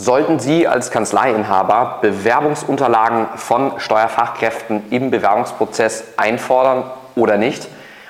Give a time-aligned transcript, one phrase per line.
[0.00, 6.84] Sollten Sie als Kanzleiinhaber Bewerbungsunterlagen von Steuerfachkräften im Bewerbungsprozess einfordern
[7.16, 7.66] oder nicht?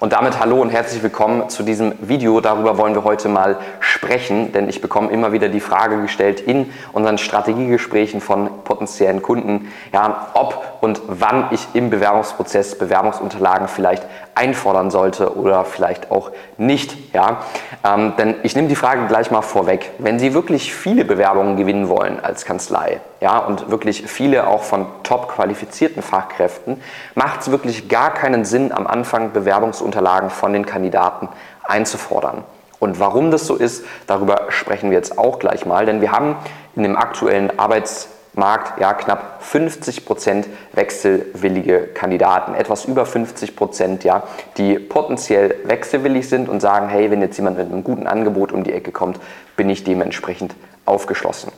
[0.00, 2.40] Und damit hallo und herzlich willkommen zu diesem Video.
[2.40, 6.72] Darüber wollen wir heute mal sprechen, denn ich bekomme immer wieder die Frage gestellt in
[6.94, 14.90] unseren Strategiegesprächen von potenziellen Kunden, ja, ob und wann ich im Bewerbungsprozess Bewerbungsunterlagen vielleicht einfordern
[14.90, 16.96] sollte oder vielleicht auch nicht.
[17.12, 17.42] Ja?
[17.84, 19.90] Ähm, denn ich nehme die Frage gleich mal vorweg.
[19.98, 24.86] Wenn Sie wirklich viele Bewerbungen gewinnen wollen als Kanzlei ja, und wirklich viele auch von
[25.02, 26.82] top qualifizierten Fachkräften,
[27.14, 31.28] macht es wirklich gar keinen Sinn, am Anfang Bewerbungsunterlagen von den Kandidaten
[31.62, 32.44] einzufordern.
[32.78, 36.36] Und warum das so ist, darüber sprechen wir jetzt auch gleich mal, denn wir haben
[36.74, 44.04] in dem aktuellen Arbeits Markt ja, knapp 50 Prozent wechselwillige Kandidaten, etwas über 50 Prozent,
[44.04, 44.22] ja,
[44.56, 48.62] die potenziell wechselwillig sind und sagen, hey, wenn jetzt jemand mit einem guten Angebot um
[48.62, 49.18] die Ecke kommt,
[49.56, 50.54] bin ich dementsprechend
[50.86, 51.50] aufgeschlossen.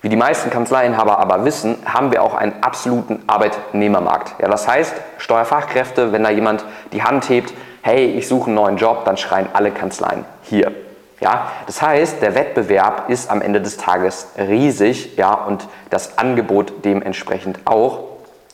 [0.00, 4.40] Wie die meisten Kanzleiinhaber aber wissen, haben wir auch einen absoluten Arbeitnehmermarkt.
[4.40, 8.76] Ja, das heißt, Steuerfachkräfte, wenn da jemand die Hand hebt, hey, ich suche einen neuen
[8.76, 10.72] Job, dann schreien alle Kanzleien hier.
[11.20, 16.84] Ja, das heißt, der Wettbewerb ist am Ende des Tages riesig, ja, und das Angebot
[16.84, 18.07] dementsprechend auch.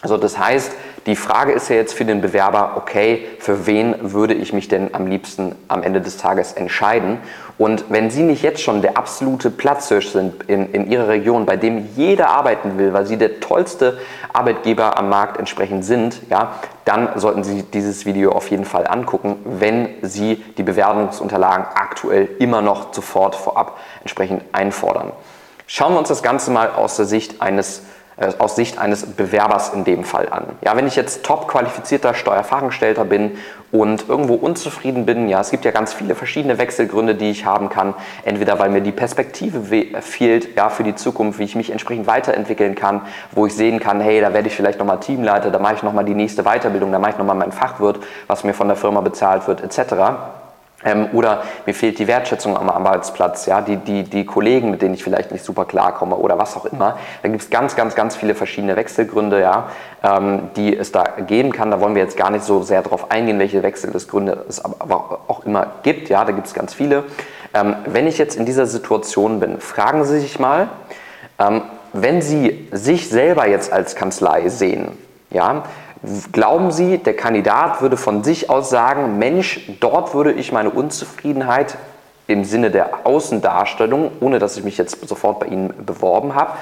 [0.00, 0.72] Also das heißt,
[1.06, 4.94] die Frage ist ja jetzt für den Bewerber, okay, für wen würde ich mich denn
[4.94, 7.18] am liebsten am Ende des Tages entscheiden?
[7.56, 11.56] Und wenn Sie nicht jetzt schon der absolute Platzhirsch sind in, in Ihrer Region, bei
[11.56, 13.98] dem jeder arbeiten will, weil Sie der tollste
[14.32, 16.52] Arbeitgeber am Markt entsprechend sind, ja,
[16.84, 22.62] dann sollten Sie dieses Video auf jeden Fall angucken, wenn Sie die Bewerbungsunterlagen aktuell immer
[22.62, 25.10] noch sofort vorab entsprechend einfordern.
[25.66, 27.82] Schauen wir uns das Ganze mal aus der Sicht eines
[28.38, 30.44] aus Sicht eines Bewerbers in dem Fall an.
[30.62, 33.38] Ja, wenn ich jetzt top qualifizierter Steuerfachangestellter bin
[33.70, 37.68] und irgendwo unzufrieden bin, ja, es gibt ja ganz viele verschiedene Wechselgründe, die ich haben
[37.68, 37.94] kann.
[38.24, 39.62] Entweder weil mir die Perspektive
[40.00, 43.02] fehlt, ja, für die Zukunft, wie ich mich entsprechend weiterentwickeln kann,
[43.32, 46.04] wo ich sehen kann, hey, da werde ich vielleicht nochmal Teamleiter, da mache ich nochmal
[46.04, 49.46] die nächste Weiterbildung, da mache ich nochmal mein Fachwirt, was mir von der Firma bezahlt
[49.46, 49.94] wird, etc.
[50.84, 54.94] Ähm, oder mir fehlt die Wertschätzung am Arbeitsplatz, ja, die, die, die Kollegen, mit denen
[54.94, 56.96] ich vielleicht nicht super klarkomme oder was auch immer.
[57.22, 59.70] Da gibt es ganz, ganz, ganz viele verschiedene Wechselgründe, ja,
[60.04, 61.72] ähm, die es da geben kann.
[61.72, 65.44] Da wollen wir jetzt gar nicht so sehr darauf eingehen, welche Wechselgründe es aber auch
[65.44, 66.10] immer gibt.
[66.10, 67.04] Ja, da gibt es ganz viele.
[67.54, 70.68] Ähm, wenn ich jetzt in dieser Situation bin, fragen Sie sich mal,
[71.40, 71.62] ähm,
[71.92, 74.96] wenn Sie sich selber jetzt als Kanzlei sehen,
[75.30, 75.64] ja,
[76.32, 81.76] Glauben Sie, der Kandidat würde von sich aus sagen, Mensch, dort würde ich meine Unzufriedenheit
[82.28, 86.52] im Sinne der Außendarstellung, ohne dass ich mich jetzt sofort bei Ihnen beworben habe,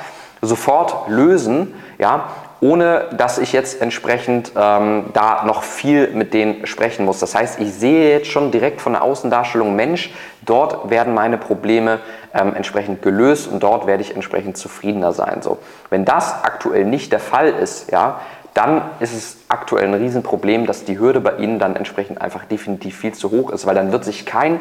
[0.40, 2.28] sofort lösen, ja,
[2.60, 7.18] ohne dass ich jetzt entsprechend ähm, da noch viel mit denen sprechen muss.
[7.18, 10.14] Das heißt, ich sehe jetzt schon direkt von der Außendarstellung, Mensch,
[10.44, 11.98] dort werden meine Probleme
[12.32, 15.42] ähm, entsprechend gelöst und dort werde ich entsprechend zufriedener sein.
[15.42, 15.58] So,
[15.90, 18.20] wenn das aktuell nicht der Fall ist, ja,
[18.56, 22.96] dann ist es aktuell ein Riesenproblem, dass die Hürde bei Ihnen dann entsprechend einfach definitiv
[22.96, 24.60] viel zu hoch ist, weil dann wird sich kein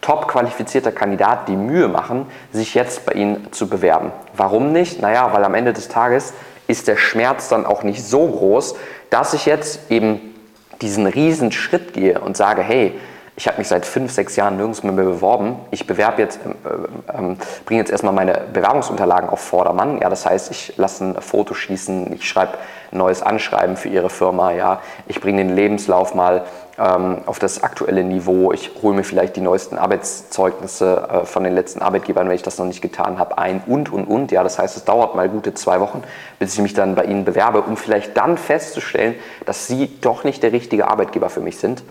[0.00, 4.10] top qualifizierter Kandidat die Mühe machen, sich jetzt bei Ihnen zu bewerben.
[4.36, 5.00] Warum nicht?
[5.00, 6.34] Naja, weil am Ende des Tages
[6.66, 8.74] ist der Schmerz dann auch nicht so groß,
[9.10, 10.34] dass ich jetzt eben
[10.82, 12.94] diesen riesen Schritt gehe und sage, hey,
[13.38, 15.56] ich habe mich seit fünf, sechs Jahren nirgends mehr beworben.
[15.70, 17.36] Ich bewerbe jetzt, äh, äh,
[17.66, 20.00] bringe jetzt erstmal meine Bewerbungsunterlagen auf Vordermann.
[20.00, 22.54] Ja, das heißt, ich lasse ein Foto schießen, ich schreibe
[22.92, 24.52] ein neues Anschreiben für Ihre Firma.
[24.52, 26.46] Ja, ich bringe den Lebenslauf mal
[26.78, 28.52] ähm, auf das aktuelle Niveau.
[28.52, 32.56] Ich hole mir vielleicht die neuesten Arbeitszeugnisse äh, von den letzten Arbeitgebern, wenn ich das
[32.56, 34.32] noch nicht getan habe, ein und und und.
[34.32, 36.02] Ja, das heißt, es dauert mal gute zwei Wochen,
[36.38, 39.14] bis ich mich dann bei Ihnen bewerbe, um vielleicht dann festzustellen,
[39.44, 41.82] dass Sie doch nicht der richtige Arbeitgeber für mich sind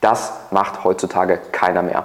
[0.00, 2.04] das macht heutzutage keiner mehr.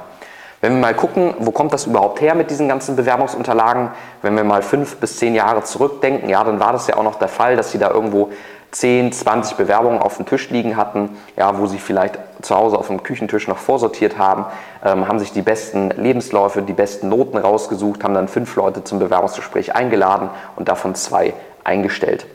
[0.61, 3.91] Wenn wir mal gucken, wo kommt das überhaupt her mit diesen ganzen Bewerbungsunterlagen,
[4.22, 7.19] wenn wir mal fünf bis zehn Jahre zurückdenken, ja, dann war das ja auch noch
[7.19, 8.31] der Fall, dass sie da irgendwo
[8.72, 12.88] 10, 20 Bewerbungen auf dem Tisch liegen hatten, ja, wo sie vielleicht zu Hause auf
[12.88, 14.45] dem Küchentisch noch vorsortiert haben,
[14.83, 19.00] ähm, haben sich die besten Lebensläufe, die besten Noten rausgesucht, haben dann fünf Leute zum
[19.00, 21.33] Bewerbungsgespräch eingeladen und davon zwei
[21.63, 22.25] eingestellt.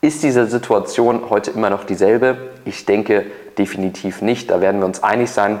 [0.00, 2.36] Ist diese Situation heute immer noch dieselbe?
[2.64, 3.26] Ich denke
[3.58, 4.48] definitiv nicht.
[4.48, 5.58] Da werden wir uns einig sein.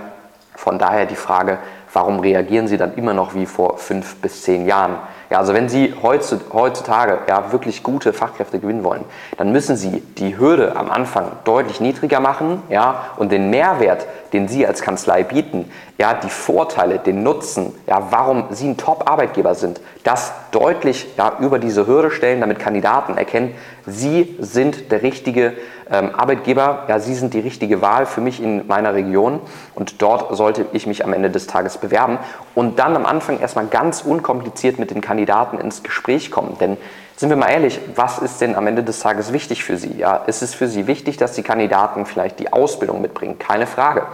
[0.54, 1.58] Von daher die Frage,
[1.92, 4.98] warum reagieren Sie dann immer noch wie vor fünf bis zehn Jahren?
[5.30, 9.04] Ja, also wenn Sie heutzutage ja, wirklich gute Fachkräfte gewinnen wollen,
[9.36, 14.48] dann müssen Sie die Hürde am Anfang deutlich niedriger machen ja, und den Mehrwert, den
[14.48, 19.82] Sie als Kanzlei bieten, ja, die Vorteile, den Nutzen, ja, warum Sie ein Top-Arbeitgeber sind,
[20.02, 23.54] das deutlich ja, über diese Hürde stellen, damit Kandidaten erkennen,
[23.84, 25.52] Sie sind der richtige
[25.90, 29.40] ähm, Arbeitgeber, ja, Sie sind die richtige Wahl für mich in meiner Region
[29.74, 32.18] und dort sollte ich mich am Ende des Tages bewerben
[32.54, 36.56] und dann am Anfang erstmal ganz unkompliziert mit den Kandidaten ins Gespräch kommen.
[36.60, 36.76] Denn
[37.16, 39.96] sind wir mal ehrlich, was ist denn am Ende des Tages wichtig für Sie?
[39.98, 43.38] Ja, ist es für Sie wichtig, dass die Kandidaten vielleicht die Ausbildung mitbringen?
[43.38, 44.06] Keine Frage.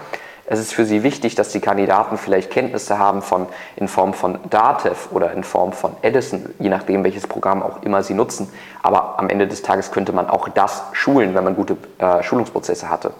[0.46, 3.46] Es ist für Sie wichtig, dass die Kandidaten vielleicht Kenntnisse haben von,
[3.76, 8.02] in Form von Datev oder in Form von Edison, je nachdem, welches Programm auch immer
[8.02, 8.52] Sie nutzen.
[8.82, 12.90] Aber am Ende des Tages könnte man auch das schulen, wenn man gute äh, Schulungsprozesse
[12.90, 13.12] hatte.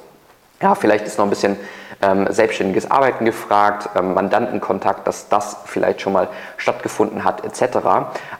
[0.60, 1.56] Ja, vielleicht ist noch ein bisschen
[2.02, 6.28] ähm, selbstständiges Arbeiten gefragt, ähm, Mandantenkontakt, dass das vielleicht schon mal
[6.58, 7.78] stattgefunden hat, etc.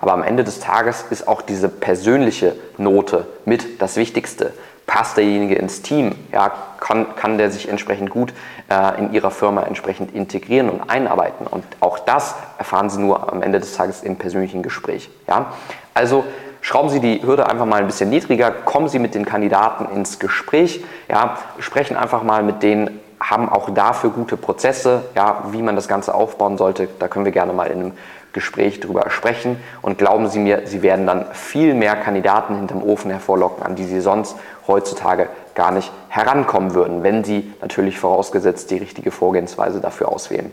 [0.01, 4.53] Aber am Ende des Tages ist auch diese persönliche Note mit das Wichtigste
[4.95, 8.33] passt derjenige ins Team, ja, kann, kann der sich entsprechend gut
[8.71, 11.49] äh, in ihrer Firma entsprechend integrieren und einarbeiten.
[11.49, 15.11] Und auch das erfahren Sie nur am Ende des Tages im persönlichen Gespräch.
[15.27, 15.47] Ja?
[15.95, 16.23] Also
[16.61, 20.21] schrauben Sie die Hürde einfach mal ein bisschen niedriger, kommen Sie mit den Kandidaten ins
[20.21, 25.75] Gespräch, ja, sprechen einfach mal mit denen, haben auch dafür gute Prozesse, ja, wie man
[25.75, 26.87] das Ganze aufbauen sollte.
[27.01, 27.93] Da können wir gerne mal in einem
[28.35, 29.57] Gespräch drüber sprechen.
[29.81, 33.85] Und glauben Sie mir, Sie werden dann viel mehr Kandidaten hinterm Ofen hervorlocken, an die
[33.85, 34.37] Sie sonst
[34.67, 40.51] heutzutage gar nicht herankommen würden, wenn Sie natürlich vorausgesetzt die richtige Vorgehensweise dafür auswählen.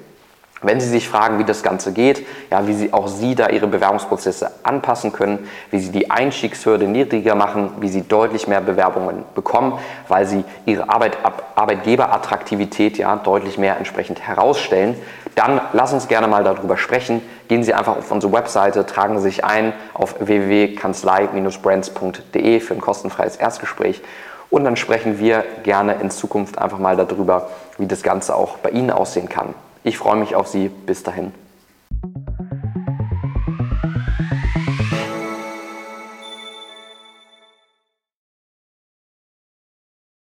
[0.63, 3.65] Wenn Sie sich fragen, wie das Ganze geht, ja, wie Sie auch Sie da Ihre
[3.65, 9.79] Bewerbungsprozesse anpassen können, wie Sie die Einstiegshürde niedriger machen, wie Sie deutlich mehr Bewerbungen bekommen,
[10.07, 11.17] weil Sie Ihre Arbeit,
[11.55, 14.95] Arbeitgeberattraktivität ja deutlich mehr entsprechend herausstellen,
[15.35, 17.21] dann lass uns gerne mal darüber sprechen.
[17.47, 23.37] Gehen Sie einfach auf unsere Webseite, tragen Sie sich ein auf www.kanzlei-brands.de für ein kostenfreies
[23.37, 24.03] Erstgespräch
[24.51, 28.69] und dann sprechen wir gerne in Zukunft einfach mal darüber, wie das Ganze auch bei
[28.69, 29.55] Ihnen aussehen kann.
[29.83, 30.67] Ich freue mich auf Sie.
[30.67, 31.33] Bis dahin.